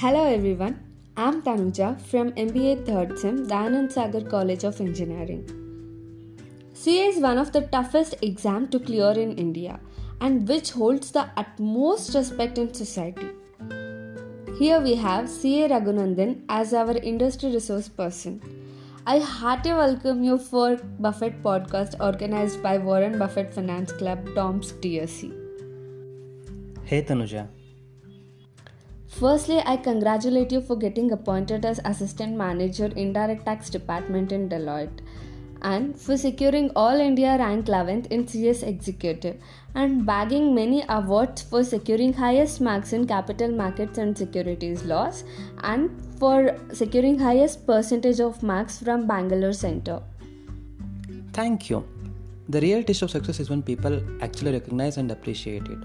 [0.00, 0.74] Hello everyone,
[1.16, 5.42] I'm Tanuja from MBA 3rd Sem, Dayanand Sagar College of Engineering.
[6.72, 9.80] CA is one of the toughest exams to clear in India
[10.20, 13.26] and which holds the utmost respect in society.
[14.60, 18.40] Here we have CA Raghunandan as our industry resource person.
[19.04, 25.32] I heartily welcome you for Buffett podcast organized by Warren Buffett Finance Club, Tom's TSC.
[26.84, 27.48] Hey Tanuja.
[29.18, 35.00] Firstly, I congratulate you for getting appointed as Assistant Manager Indirect Tax Department in Deloitte
[35.62, 39.36] and for securing All India rank 11th in CS Executive
[39.74, 45.24] and bagging many awards for securing highest marks in capital markets and securities laws
[45.64, 50.00] and for securing highest percentage of marks from Bangalore Center.
[51.32, 51.84] Thank you.
[52.48, 55.78] The real test of success is when people actually recognize and appreciate it.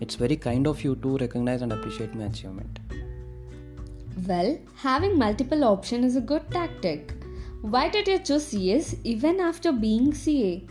[0.00, 2.78] It's very kind of you to recognize and appreciate my achievement.
[4.26, 7.14] Well, having multiple options is a good tactic.
[7.62, 10.64] Why did you choose CS even after being CA?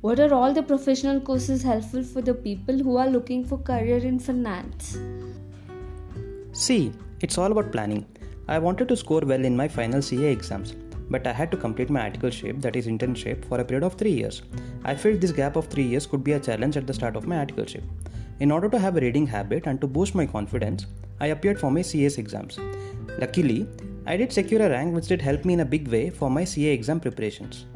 [0.00, 3.98] What are all the professional courses helpful for the people who are looking for career
[3.98, 4.98] in finance?
[6.52, 8.04] See, it's all about planning.
[8.48, 10.74] I wanted to score well in my final CA exams,
[11.08, 14.10] but I had to complete my articleship, that is internship, for a period of 3
[14.10, 14.42] years.
[14.84, 17.28] I felt this gap of 3 years could be a challenge at the start of
[17.28, 17.84] my articleship.
[18.44, 20.86] In order to have a reading habit and to boost my confidence,
[21.20, 22.58] I appeared for my CS exams.
[23.20, 23.68] Luckily,
[24.04, 26.42] I did secure a rank which did help me in a big way for my
[26.42, 27.66] CA exam preparations.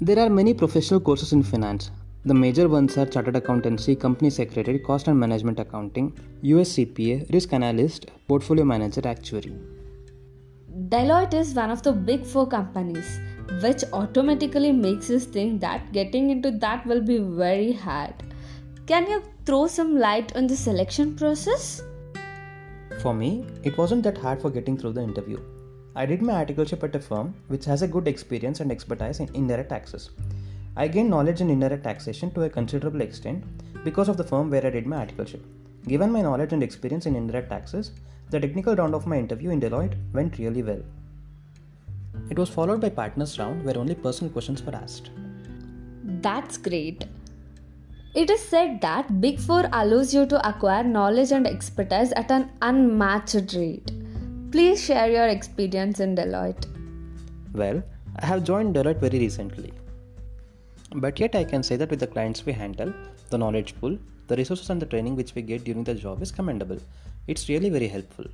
[0.00, 1.90] There are many professional courses in finance.
[2.24, 7.52] The major ones are Chartered Accountancy, Company Secretary, Cost and Management Accounting, US CPA, Risk
[7.52, 9.52] Analyst, Portfolio Manager, Actuary.
[10.90, 13.18] Deloitte is one of the big four companies,
[13.64, 18.14] which automatically makes us think that getting into that will be very hard.
[18.86, 21.82] Can you throw some light on the selection process?
[23.02, 25.40] For me, it wasn't that hard for getting through the interview.
[25.96, 29.28] I did my articleship at a firm which has a good experience and expertise in
[29.34, 30.10] indirect taxes.
[30.76, 33.42] I gained knowledge in indirect taxation to a considerable extent
[33.82, 35.42] because of the firm where I did my articleship.
[35.88, 37.90] Given my knowledge and experience in indirect taxes,
[38.30, 40.82] the technical round of my interview in Deloitte went really well.
[42.30, 45.10] It was followed by partners round where only personal questions were asked.
[46.04, 47.04] That's great.
[48.20, 52.48] It is said that Big Four allows you to acquire knowledge and expertise at an
[52.62, 53.92] unmatched rate.
[54.50, 56.64] Please share your experience in Deloitte.
[57.52, 57.82] Well,
[58.20, 59.70] I have joined Deloitte very recently.
[60.94, 62.90] But yet, I can say that with the clients we handle,
[63.28, 66.32] the knowledge pool, the resources, and the training which we get during the job is
[66.32, 66.78] commendable.
[67.26, 68.24] It's really very helpful.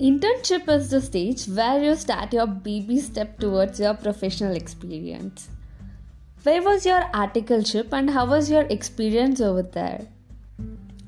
[0.00, 5.50] Internship is the stage where you start your baby step towards your professional experience.
[6.44, 10.06] Where was your articleship and how was your experience over there?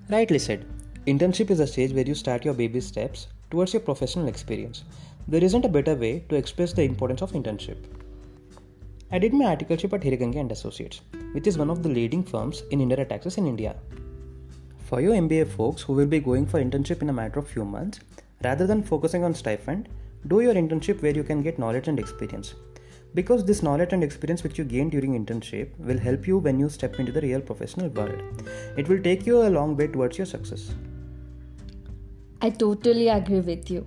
[0.09, 0.67] Rightly said.
[1.07, 4.83] Internship is a stage where you start your baby steps towards your professional experience.
[5.29, 7.77] There isn't a better way to express the importance of internship.
[9.13, 12.65] I did my articleship at Hiregange and Associates, which is one of the leading firms
[12.73, 13.77] in indirect taxes in India.
[14.87, 17.65] For you MBA folks who will be going for internship in a matter of few
[17.65, 18.01] months,
[18.43, 19.89] rather than focusing on stipend,
[20.27, 22.55] do your internship where you can get knowledge and experience
[23.15, 26.69] because this knowledge and experience which you gain during internship will help you when you
[26.69, 28.23] step into the real professional world.
[28.77, 30.75] It will take you a long way towards your success.
[32.41, 33.87] I totally agree with you.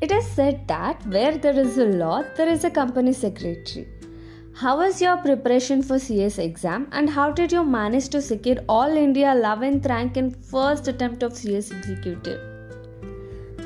[0.00, 3.88] It is said that where there is a law there is a company secretary.
[4.54, 8.96] How was your preparation for cs exam and how did you manage to secure all
[9.02, 12.40] india 11th rank in first attempt of cs executive?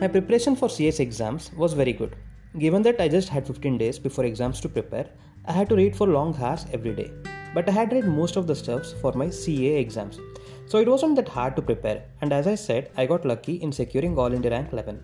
[0.00, 2.14] My preparation for cs exams was very good
[2.58, 5.10] Given that I just had 15 days before exams to prepare,
[5.44, 7.10] I had to read for long hours every day.
[7.52, 10.18] But I had read most of the stuffs for my CA exams.
[10.66, 13.72] So it wasn't that hard to prepare, and as I said, I got lucky in
[13.72, 15.02] securing All India Rank 11.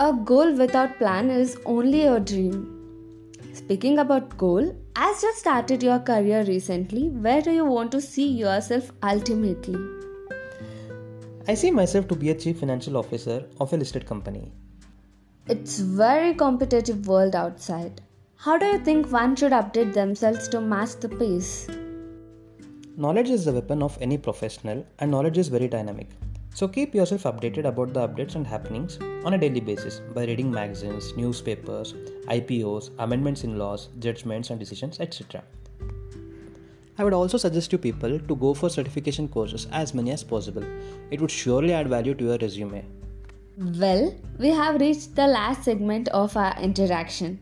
[0.00, 3.34] A goal without plan is only a dream.
[3.52, 8.28] Speaking about goal, as you started your career recently, where do you want to see
[8.28, 9.76] yourself ultimately?
[11.46, 14.52] I see myself to be a chief financial officer of a listed company.
[15.48, 18.00] It's very competitive world outside.
[18.36, 21.66] How do you think one should update themselves to match the pace?
[22.96, 26.10] Knowledge is the weapon of any professional and knowledge is very dynamic.
[26.54, 30.48] So keep yourself updated about the updates and happenings on a daily basis by reading
[30.48, 31.94] magazines, newspapers,
[32.28, 35.42] IPOs, amendments in laws, judgments and decisions, etc.
[36.98, 40.62] I would also suggest you people to go for certification courses as many as possible.
[41.10, 42.84] It would surely add value to your resume.
[43.58, 47.38] Well, we have reached the last segment of our interaction.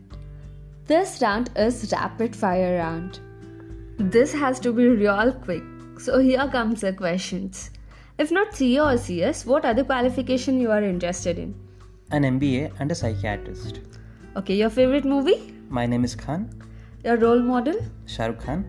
[0.85, 3.19] This round is rapid fire round.
[3.97, 5.63] This has to be real quick.
[5.99, 7.69] So here comes the questions.
[8.17, 11.55] If not CA or CS, what other qualification you are interested in?
[12.11, 13.79] An MBA and a psychiatrist.
[14.35, 15.53] Okay, your favorite movie?
[15.69, 16.49] My name is Khan.
[17.05, 17.75] Your role model?
[18.05, 18.65] Shah Rukh Khan.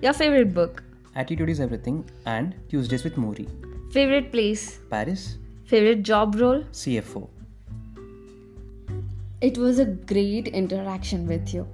[0.00, 0.82] Your favorite book?
[1.14, 3.48] Attitude is everything and Tuesdays with Morrie.
[3.92, 4.78] Favorite place?
[4.88, 5.36] Paris.
[5.66, 6.62] Favorite job role?
[6.70, 7.28] CFO.
[9.40, 11.66] It was a great interaction with you.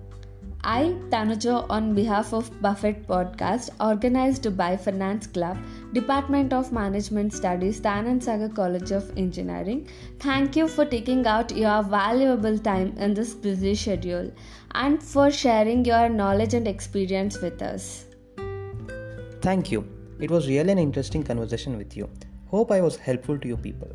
[0.65, 5.59] I, Tanuja, on behalf of Buffett Podcast, organized Dubai Finance Club,
[5.93, 9.87] Department of Management Studies, Dayanand Sagar College of Engineering,
[10.21, 14.33] thank you for taking out your valuable time in this busy schedule
[14.71, 18.07] and for sharing your knowledge and experience with us.
[19.43, 19.87] Thank you.
[20.19, 22.09] It was really an interesting conversation with you.
[22.53, 23.89] Hope I was helpful to you people.